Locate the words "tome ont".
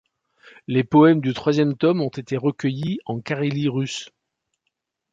1.77-2.07